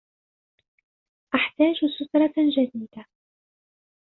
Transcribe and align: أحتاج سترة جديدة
أحتاج 1.35 1.75
سترة 1.99 2.33
جديدة 2.57 3.05